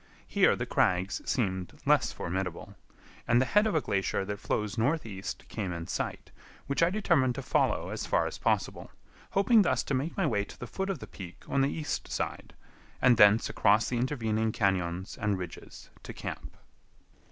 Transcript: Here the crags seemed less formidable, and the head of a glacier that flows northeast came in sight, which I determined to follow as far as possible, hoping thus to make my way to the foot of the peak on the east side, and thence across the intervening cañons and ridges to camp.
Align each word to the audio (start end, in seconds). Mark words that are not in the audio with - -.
Here 0.27 0.55
the 0.55 0.65
crags 0.65 1.21
seemed 1.29 1.79
less 1.85 2.11
formidable, 2.11 2.75
and 3.27 3.39
the 3.39 3.45
head 3.45 3.67
of 3.67 3.75
a 3.75 3.81
glacier 3.81 4.25
that 4.25 4.39
flows 4.39 4.75
northeast 4.75 5.47
came 5.47 5.71
in 5.71 5.85
sight, 5.85 6.31
which 6.65 6.81
I 6.81 6.89
determined 6.89 7.35
to 7.35 7.43
follow 7.43 7.89
as 7.89 8.07
far 8.07 8.25
as 8.25 8.39
possible, 8.39 8.89
hoping 9.33 9.61
thus 9.61 9.83
to 9.83 9.93
make 9.93 10.17
my 10.17 10.25
way 10.25 10.43
to 10.43 10.57
the 10.59 10.65
foot 10.65 10.89
of 10.89 10.97
the 10.97 11.05
peak 11.05 11.43
on 11.47 11.61
the 11.61 11.69
east 11.69 12.07
side, 12.11 12.55
and 12.99 13.17
thence 13.17 13.47
across 13.47 13.89
the 13.89 13.97
intervening 13.99 14.51
cañons 14.51 15.19
and 15.19 15.37
ridges 15.37 15.91
to 16.01 16.13
camp. 16.13 16.57